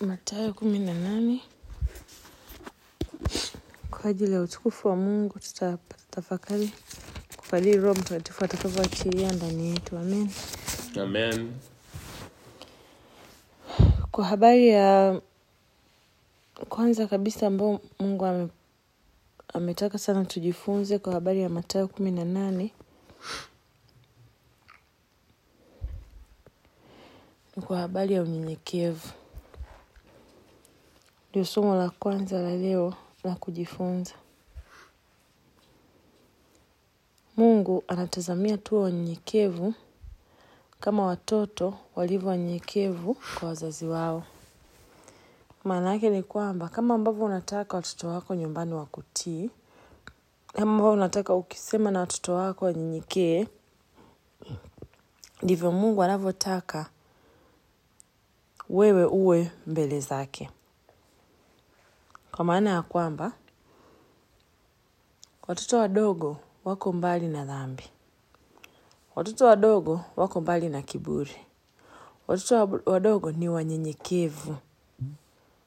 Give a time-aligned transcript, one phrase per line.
[0.00, 1.40] Mathayo kumi na nane.
[3.90, 5.78] Kwa ajili ya utukufu wa Mungu tutatafakari
[6.10, 6.72] tafakari
[7.50, 9.98] kadiri Roho Mtakatifu atakavyoachilia ndani yetu.
[9.98, 10.30] Amen.
[11.00, 11.52] Amen.
[14.10, 15.20] Kwa habari ya
[16.68, 18.48] kwanza kabisa ambayo Mungu ame,
[19.54, 22.72] ametaka sana tujifunze kwa habari ya Mathayo kumi na nane
[27.56, 29.08] ni kwa habari ya unyenyekevu.
[31.34, 34.12] Ndio somo la kwanza la leo la kujifunza.
[37.36, 39.74] Mungu anatazamia tu wanyenyekevu
[40.80, 44.22] kama watoto walivyo wanyenyekevu kwa wazazi wao.
[45.64, 49.50] Maana yake ni kwamba kama ambavyo unataka watoto wako nyumbani wakutii,
[50.52, 53.46] kama ambavyo unataka ukisema na watoto wako wanyenyekee,
[55.42, 56.86] ndivyo Mungu anavyotaka
[58.70, 60.50] wewe uwe mbele zake.
[62.36, 63.32] Kwa maana ya kwamba
[65.48, 67.84] watoto wadogo wako mbali na dhambi.
[69.16, 71.36] Watoto wadogo wako mbali na kiburi.
[72.28, 74.56] Watoto wadogo ni wanyenyekevu.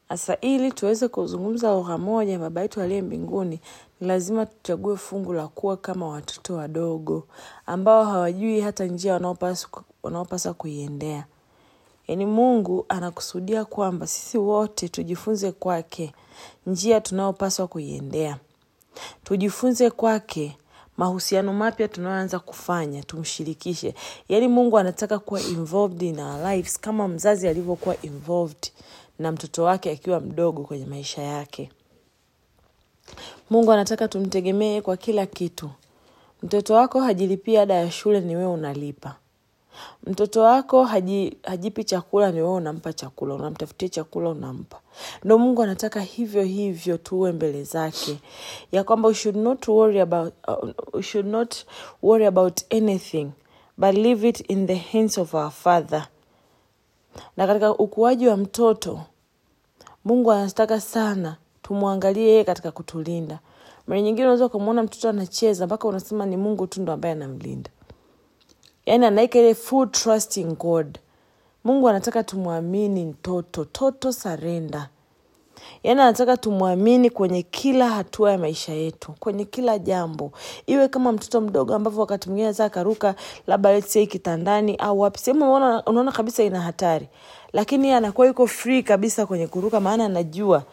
[0.10, 3.62] Sasa ili tuweze kuzungumza lugha moja baba yetu aliye mbinguni,
[4.02, 7.28] ni lazima tuchague fungu la kuwa kama watoto wadogo
[7.66, 9.14] ambao hawajui hata njia
[10.04, 11.26] wanaopaswa kuiendea.
[12.08, 16.14] Yaani Mungu anakusudia kwamba sisi wote tujifunze kwake
[16.68, 18.38] njia tunayopaswa kuiendea.
[19.24, 20.58] Tujifunze kwake
[20.98, 23.94] mahusiano mapya tunayoanza kufanya, tumshirikishe.
[24.30, 28.72] Yaani Mungu anataka kuwa involved in our lives kama mzazi alivyokuwa involved
[29.20, 31.70] na mtoto wake akiwa mdogo kwenye maisha yake.
[33.50, 35.70] Mungu anataka tumtegemee kwa kila kitu.
[36.44, 39.16] Mtoto wako hajilipii ada ya shule, ni wewe unalipa.
[40.03, 44.80] Mtoto wako haji, hajipi chakula, ni wewe unampa chakula, unamtafutia chakula, unampa.
[45.23, 48.17] Ndo Mungu anataka hivyo hivyo tuwe mbele zake,
[48.72, 50.33] ya kwamba we should not worry about,
[50.93, 51.55] uh, should not
[52.04, 53.27] worry about anything
[53.77, 56.08] but leave it in the hands of our Father.
[57.37, 58.99] Na katika ukuaji wa mtoto
[60.05, 63.39] Mungu anataka sana tumwangalie yeye katika kutulinda.
[63.87, 67.70] Mara nyingine unaweza ukamwona mtoto anacheza mpaka unasema ni Mungu tu ndo ambaye anamlinda,
[68.87, 70.99] yaani anaweka ile full trust in God.
[71.64, 74.89] Mungu anataka tumwamini mtoto, toto sarenda,
[75.83, 80.31] yaani anataka tumwamini kwenye kila hatua ya maisha yetu, kwenye kila jambo,
[80.67, 83.15] iwe kama mtoto mdogo ambavyo wakati mwingine anaweza akaruka
[83.48, 85.54] labda kitandani au wapi, sehemu
[85.86, 87.08] unaona kabisa ina hatari,
[87.54, 90.64] lakini anakuwa yuko free kabisa kwenye kuruka, maana anajua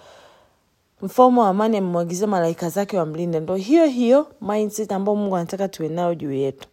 [1.02, 3.40] mfalme wa amani amemwagizia malaika zake wamlinde.
[3.40, 6.68] Ndo hiyo hiyo mindset ambayo Mungu anataka tuwe nayo juu yetu.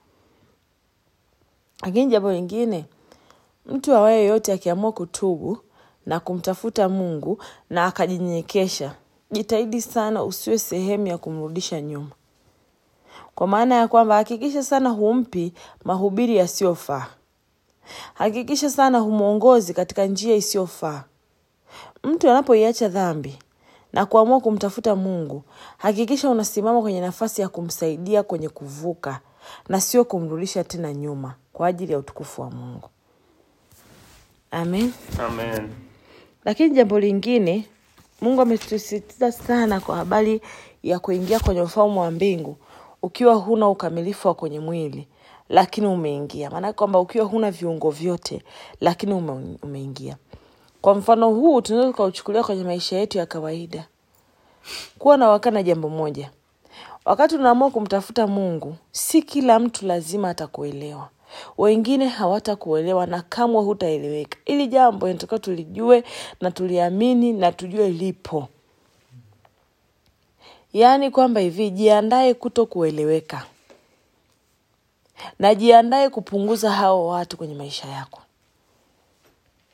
[1.81, 2.85] Lakini jambo lingine,
[3.65, 5.57] mtu awaye yote akiamua kutubu
[6.05, 8.95] na kumtafuta Mungu na akajinyenyekesha,
[9.31, 12.09] jitahidi sana usiwe sehemu ya kumrudisha nyuma,
[13.35, 15.53] kwa maana ya kwamba hakikisha sana humpi
[15.83, 17.07] mahubiri yasiyofaa,
[18.13, 21.03] hakikisha sana humwongozi katika njia isiyofaa.
[22.03, 23.39] Mtu anapoiacha dhambi
[23.93, 25.43] na kuamua kumtafuta Mungu,
[25.77, 29.19] hakikisha unasimama kwenye nafasi ya kumsaidia kwenye kuvuka
[29.69, 32.89] na sio kumrudisha tena nyuma kwa ajili ya utukufu wa Mungu.
[34.51, 34.93] Amen.
[35.19, 35.69] Amen.
[36.45, 37.65] Lakini jambo lingine,
[38.21, 40.41] Mungu ametusisitiza sana kwa habari
[40.83, 42.57] ya kuingia kwenye ufalme wa mbingu
[43.01, 45.07] ukiwa huna ukamilifu wa kwenye mwili,
[45.49, 46.49] lakini umeingia.
[46.49, 48.43] Maanake kwamba ukiwa huna viungo vyote,
[48.81, 50.17] lakini ume, umeingia.
[50.81, 53.87] Kwa mfano huu tunaweza tukauchukulia kwenye maisha yetu ya kawaida.
[54.99, 56.31] Kuwa na wakana jambo moja,
[57.05, 61.09] wakati unaamua kumtafuta Mungu, si kila mtu lazima atakuelewa.
[61.57, 64.37] Wengine hawatakuelewa na kamwe hutaeleweka.
[64.45, 66.03] Ili jambo inatakiwa tulijue
[66.41, 68.47] na tuliamini na tujue lipo,
[70.73, 73.45] yaani kwamba hivi, jiandae kuto kueleweka
[75.39, 78.21] na jiandae kupunguza hao watu kwenye maisha yako.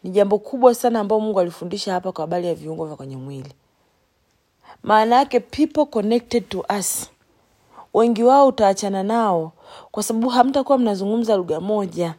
[0.04, 3.54] Ni jambo kubwa sana ambao Mungu alifundisha hapa kwa habari ya viungo vya kwenye mwili.
[4.84, 7.10] Maana yake people connected to us,
[7.98, 9.52] wengi wao utaachana nao
[9.92, 12.16] kwa sababu hamtakuwa mnazungumza lugha moja.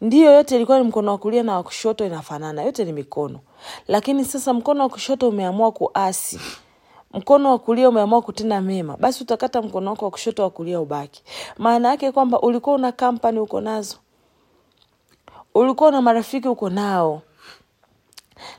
[0.00, 3.40] Ndiyo, yote ilikuwa ni mkono wa kulia na wa kushoto inafanana, yote ni mikono,
[3.88, 6.40] lakini sasa mkono wa kushoto umeamua kuasi,
[7.12, 11.22] mkono wa kulia umeamua kutenda mema, basi utakata mkono wako wa kushoto, wa kulia ubaki.
[11.58, 13.96] Maana yake kwamba ulikuwa una kampani uko nazo.
[15.54, 17.22] Ulikuwa una marafiki uko nao,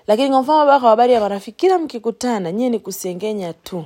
[0.07, 3.86] lakini kwa mfano baka habari ya marafiki, kila mkikutana nyie ni kusengenya tu,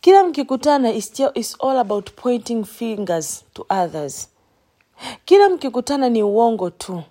[0.00, 4.28] kila mkikutana is, all about pointing fingers to others,
[5.24, 7.02] kila mkikutana ni uongo tu,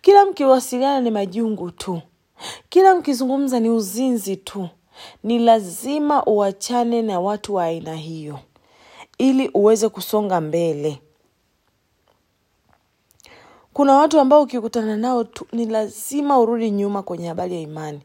[0.00, 2.02] kila mkiwasiliana ni majungu tu,
[2.68, 4.68] kila mkizungumza ni uzinzi tu.
[5.22, 8.38] Ni lazima uachane na watu wa aina hiyo
[9.18, 11.02] ili uweze kusonga mbele.
[13.72, 18.00] Kuna watu ambao ukikutana nao tu ni lazima urudi nyuma kwenye habari ya imani.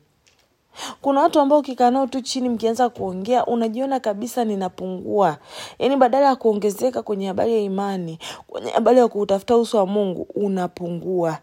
[1.02, 5.38] Kuna watu ambao ukikaa nao tu chini mkianza kuongea unajiona kabisa ninapungua.
[5.80, 10.28] Yaani badala ya kuongezeka kwenye habari ya imani, kwenye habari ya kuutafuta uso wa Mungu
[10.36, 11.38] unapungua.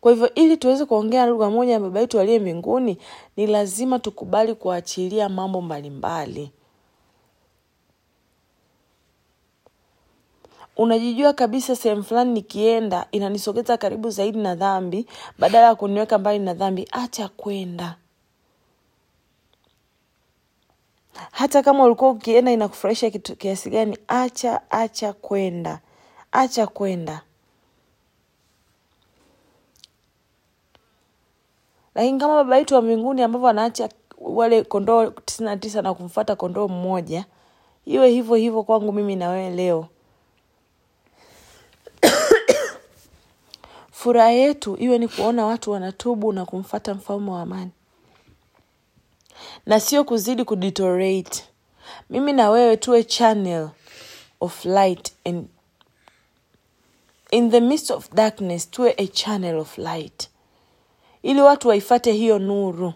[0.00, 2.98] Kwa hivyo ili tuweze kuongea lugha moja ya baba yetu aliye mbinguni,
[3.36, 6.50] ni lazima tukubali kuachilia mambo mbalimbali.
[10.76, 15.06] Unajijua kabisa sehemu fulani nikienda inanisogeza karibu zaidi na dhambi,
[15.38, 17.96] badala ya kuniweka mbali na dhambi, acha kwenda.
[21.32, 25.80] Hata kama ulikuwa ukienda inakufurahisha kitu kiasi gani, acha acha kwenda,
[26.32, 27.22] acha kwenda.
[31.94, 33.88] Lakini kama baba yetu wa mbinguni ambavyo anaacha
[34.18, 37.24] wale kondoo tisini na tisa na kumfata kondoo mmoja,
[37.84, 39.86] iwe hivyo hivyo kwangu mimi na wewe leo.
[44.02, 47.70] Furaha yetu iwe ni kuona watu wanatubu na kumfata mfalme wa amani,
[49.66, 51.44] na sio kuzidi kudeteriorate.
[52.10, 53.68] Mimi na wewe tuwe channel
[54.40, 55.48] of light and
[57.30, 60.28] in the midst of darkness tuwe a channel of light,
[61.22, 62.92] ili watu waifate hiyo nuru.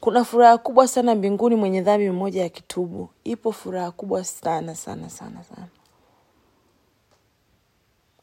[0.00, 5.10] Kuna furaha kubwa sana mbinguni mwenye dhambi mmoja ya kitubu Ipo furaha kubwa sana sana
[5.10, 5.66] sana sana,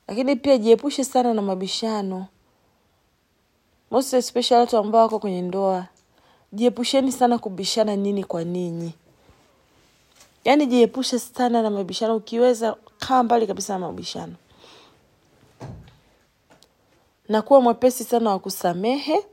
[0.08, 2.26] lakini pia jiepushe sana na mabishano,
[3.92, 5.86] most watu ambao wako kwenye ndoa.
[6.54, 8.94] Jiepusheni sana kubishana nini kwa ninyi,
[10.46, 12.16] yaani jiepushe sana na mabishano.
[12.16, 14.34] Ukiweza kaa mbali kabisa na mabishano
[17.30, 19.26] na kuwa mwepesi sana wa kusamehe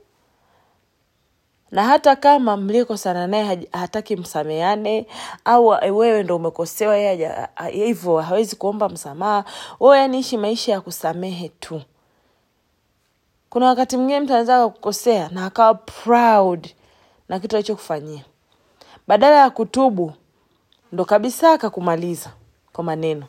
[1.73, 5.05] na hata kama mliokosana naye hataki msameane,
[5.45, 9.45] au wewe ndo umekosewa yeye hivyo hawezi kuomba msamaha,
[9.79, 11.81] wewe yani ishi maisha ya kusamehe tu.
[13.49, 16.67] Kuna wakati mwingine mtu anaweza kukosea na akawa proud
[17.29, 18.25] na kitu alichokufanyia,
[19.07, 20.13] badala ya kutubu
[20.91, 22.29] ndo kabisa akakumaliza
[22.73, 23.25] kwa maneno.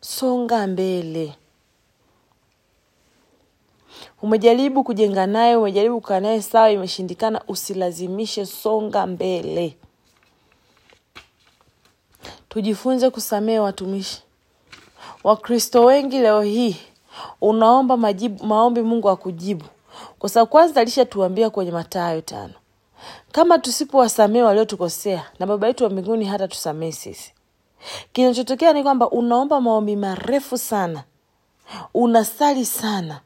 [0.00, 1.34] Songa mbele.
[4.24, 9.76] Umejaribu kujenga naye, umejaribu kukaa naye sawa, imeshindikana, usilazimishe, songa mbele.
[12.48, 14.22] Tujifunze kusamehe watumishi.
[15.24, 16.76] Wakristo wengi leo hii
[17.40, 19.64] unaomba majibu, maombi Mungu akujibu,
[20.18, 22.54] kwa sababu kwanza alishatuambia kwenye matayo tano
[23.32, 27.32] kama tusipowasamehe waliotukosea na baba yetu wa mbinguni hata tusamehe sisi.
[28.12, 31.04] Kinachotokea ni kwamba unaomba maombi marefu sana,
[31.94, 33.20] unasali sana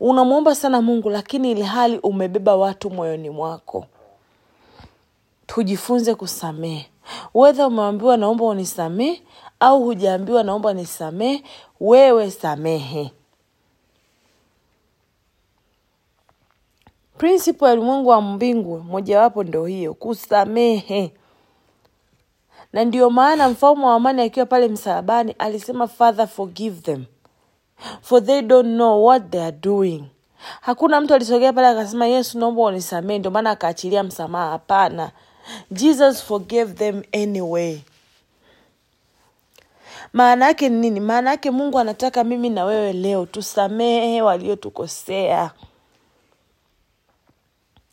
[0.00, 3.86] unamwomba sana Mungu, lakini ili hali umebeba watu moyoni mwako.
[5.46, 6.90] Tujifunze kusamehe,
[7.34, 9.22] wedha umeambiwa naomba unisamehe
[9.60, 11.42] au hujaambiwa naomba nisamehe,
[11.80, 13.12] wewe samehe.
[17.18, 21.12] Prinsipo ya ulimwengu wa mbingu mojawapo ndo hiyo, kusamehe.
[22.72, 27.04] Na ndiyo maana mfalme wa amani akiwa pale msalabani alisema, Father forgive them
[28.02, 30.04] for they don't know what they are doing.
[30.60, 34.50] Hakuna mtu alisogea pale akasema Yesu, naomba unisamee ndio maana akaachilia msamaha.
[34.50, 35.10] Hapana,
[35.70, 37.78] Jesus forgave them anyway.
[40.12, 41.00] Maana yake ni nini?
[41.00, 45.50] Maana yake Mungu anataka mimi na wewe leo tusamehe waliotukosea.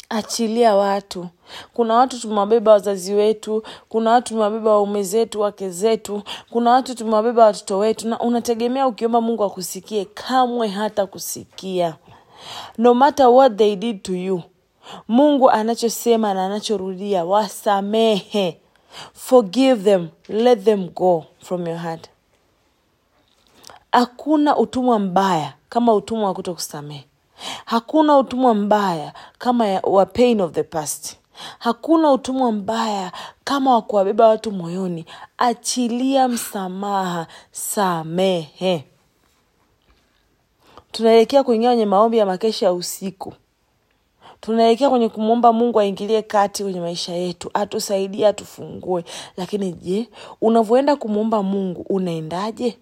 [0.10, 1.28] Achilia watu.
[1.74, 7.46] Kuna watu tumewabeba wazazi wetu, kuna watu tumewabeba waume zetu, wake zetu, kuna watu tumewabeba
[7.46, 10.06] watoto wetu, na unategemea ukiomba Mungu akusikie?
[10.06, 11.96] Kamwe hata kusikia.
[12.78, 14.42] No matter what they did to you,
[15.08, 18.60] Mungu anachosema na anachorudia, wasamehe,
[19.14, 22.10] forgive them, let them go from your heart.
[23.92, 27.06] Hakuna utumwa mbaya kama utumwa wa kuto kusamehe.
[27.66, 31.18] Hakuna utumwa mbaya kama ya, wa pain of the past.
[31.60, 33.12] Hakuna utumwa mbaya
[33.44, 35.06] kama wa kuwabeba watu moyoni.
[35.38, 38.84] Achilia msamaha, samehe.
[40.92, 43.34] Tunaelekea kuingia kwenye maombi ya makesha ya usiku.
[44.42, 49.04] Tunaelekea kwenye kumwomba Mungu aingilie kati kwenye maisha yetu, atusaidie, atufungue.
[49.38, 50.10] Lakini je,
[50.42, 52.78] unavyoenda kumwomba Mungu unaendaje?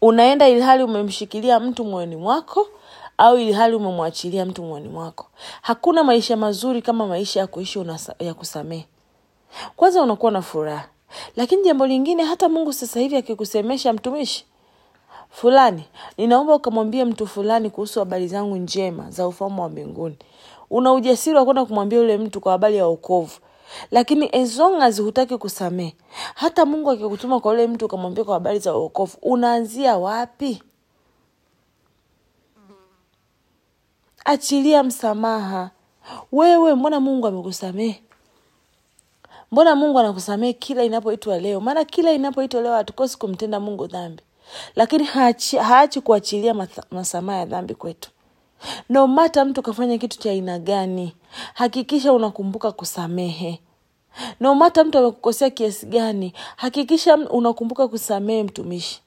[0.00, 2.68] Unaenda ilhali umemshikilia mtu moyoni mwako
[3.18, 5.26] au ilhali umemwachilia mtu moyoni mwako?
[5.62, 7.84] Hakuna maisha mazuri kama maisha ya kuishi
[8.18, 8.86] ya kusamehe.
[9.76, 10.88] kwanza unakuwa na furaha
[11.36, 14.44] lakini jambo lingine hata mungu sasa hivi akikusemesha mtumishi
[15.30, 15.84] fulani
[16.18, 20.16] ninaomba ukamwambie mtu fulani kuhusu habari zangu njema za ufalme wa mbinguni
[20.70, 23.38] una ujasiri wa kwenda kumwambia yule mtu kwa habari ya wokovu
[23.90, 25.96] lakini as hutaki kusamehe
[26.34, 30.62] hata mungu akikutuma kwa yule mtu ukamwambia kwa habari za uokovu unaanzia wapi?
[34.24, 35.70] Achilia msamaha.
[36.32, 38.02] Wewe mbona mungu amekusamehe?
[39.52, 41.60] Mbona mungu anakusamehe kila inapoitwa leo?
[41.60, 44.22] Maana kila inapoitwa leo hatukosi kumtenda mungu dhambi.
[44.74, 45.04] Lakini
[45.62, 46.54] haachi kuachilia
[46.90, 48.10] masamaha ya dhambi kwetu
[48.88, 51.16] no mata mtu kafanya kitu cha aina gani
[51.54, 53.60] hakikisha unakumbuka kusamehe.
[54.40, 59.00] No mata mtu amekukosea kiasi gani hakikisha unakumbuka kusamehe mtumishi.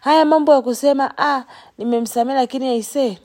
[0.00, 1.44] Haya mambo ya kusema ah,
[1.78, 3.18] nimemsamehe lakini aisee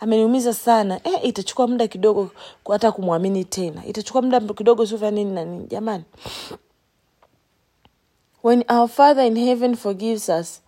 [0.00, 1.00] ameniumiza sana.
[1.04, 2.30] Eh, itachukua muda kidogo
[2.70, 3.86] hata kumwamini tena.
[3.86, 5.66] Itachukua muda kidogo sufanya nini na nini.
[5.66, 6.04] Jamani.
[8.44, 10.61] When our father in heaven forgives us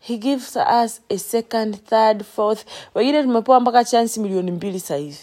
[0.00, 2.64] he gives us a second third fourth.
[2.94, 5.18] Wengine tumepewa mpaka chansi milioni mbili sahivi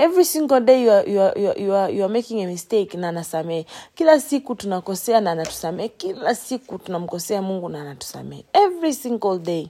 [0.00, 2.46] every single day you are, you are, you are, you are, you are making a
[2.46, 3.66] mistake na anasamehe.
[3.94, 5.88] Kila siku tunakosea na anatusamehe.
[5.88, 8.44] Kila siku tunamkosea mungu na anatusamehe.
[8.52, 9.68] Every single day.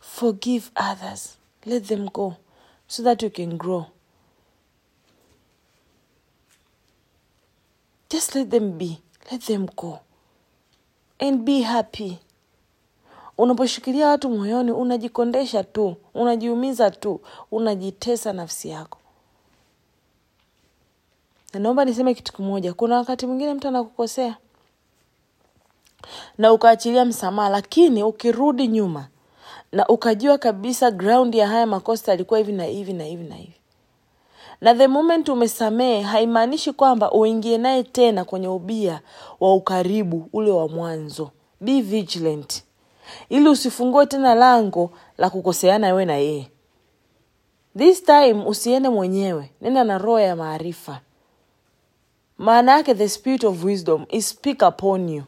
[0.00, 1.36] Forgive others.
[1.66, 2.34] Let them go
[2.86, 3.86] so that you can grow.
[8.10, 8.98] Just let them be.
[9.30, 10.00] Let them go.
[11.20, 12.18] And be happy
[13.38, 17.20] unaposhikilia watu moyoni unajikondesha tu unajiumiza tu
[17.50, 18.98] unajitesa nafsi yako.
[21.54, 24.36] Na naomba niseme kitu kimoja kuna wakati mwingine mtu anakukosea
[26.38, 29.08] na ukaachilia msamaha lakini ukirudi nyuma
[29.72, 33.54] na ukajua kabisa ground ya haya makosa alikuwa hivi na hivi na hivi na hivi.
[34.60, 39.00] Na the moment umesamehe haimaanishi kwamba uingie naye tena kwenye ubia
[39.40, 41.30] wa ukaribu ule wa mwanzo.
[41.60, 42.62] Be vigilant
[43.28, 46.48] ili usifungue tena lango la kukoseana wewe na yeye.
[47.78, 49.50] This time usiende mwenyewe.
[49.60, 51.00] Nenda na roho ya maarifa.
[52.38, 55.22] Maana yake the spirit of wisdom is speak upon you.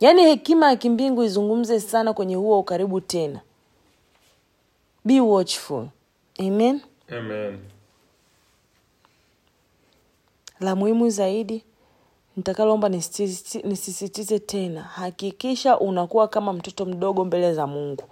[0.00, 3.40] Yaani hekima ya kimbingu izungumze sana kwenye huo ukaribu tena.
[5.04, 5.86] Be watchful.
[6.38, 6.80] Amen.
[7.18, 7.58] Amen.
[10.60, 11.64] la muhimu zaidi
[12.36, 12.88] nitakaloomba
[13.64, 18.02] nisisitize tena hakikisha unakuwa kama mtoto mdogo mbele za mungu.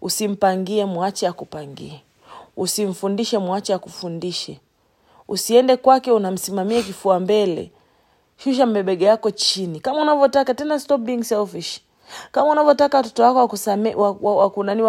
[0.00, 2.02] Usimpangie mwache akupangie.
[2.56, 4.60] Usimfundishe mwache akufundishe.
[5.28, 7.70] Usiende kwake unamsimamia kifua mbele.
[8.36, 9.80] Shusha mbebege yako chini.
[9.80, 11.80] Kama unavyotaka tena stop being selfish.
[12.32, 14.82] Kama unavyotaka watoto wako wakusame wa- wa- wakunani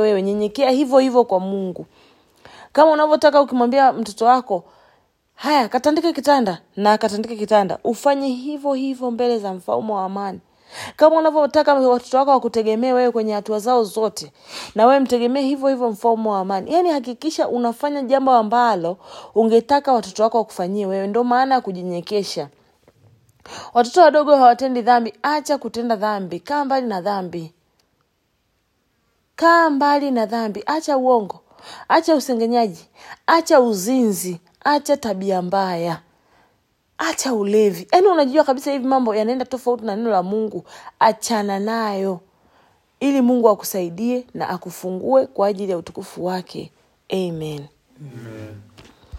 [0.00, 1.86] wewe nyenyekea hivyo hivyo kwa mungu.
[2.72, 4.64] Kama unavyotaka ukimwambia mtoto wako
[5.36, 7.78] haya katandike kitanda na katandike kitanda.
[7.84, 10.40] Ufanye hivyo hivyo mbele za mfalme wa amani.
[10.96, 14.32] Kama unavyotaka watoto wako wakutegemee wewe kwenye hatua zao zote
[14.74, 16.72] na wewe mtegemee hivyo hivyo mfalme wa amani.
[16.72, 18.96] Yaani hakikisha unafanya jambo ambalo
[19.34, 21.06] ungetaka watoto wako wakufanyie wewe.
[21.06, 22.48] Ndio maana ya kujinyekesha
[23.74, 25.12] watoto wadogo hawatendi dhambi.
[25.22, 26.40] Acha kutenda dhambi.
[26.40, 27.52] Kaa mbali na dhambi.
[29.36, 30.62] Kaa mbali na dhambi.
[30.66, 31.40] Acha uongo.
[31.88, 32.88] Acha usengenyaji.
[33.26, 36.00] Acha uzinzi acha tabia mbaya.
[36.98, 37.88] Acha ulevi.
[37.92, 40.64] Yaani unajua kabisa hivi mambo yanaenda tofauti na neno la mungu.
[40.98, 42.20] Achana nayo.
[43.00, 46.72] Ili mungu akusaidie na akufungue kwa ajili ya utukufu wake.
[47.12, 47.64] Amen.
[48.00, 48.56] Amen.